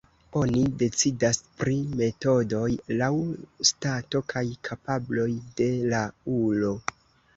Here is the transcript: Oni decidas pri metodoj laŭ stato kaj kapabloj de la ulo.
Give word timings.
Oni 0.39 0.61
decidas 0.77 1.39
pri 1.63 1.75
metodoj 1.99 2.63
laŭ 3.01 3.11
stato 3.73 4.23
kaj 4.33 4.45
kapabloj 4.71 5.29
de 5.61 5.69
la 5.93 6.01
ulo. 6.39 6.73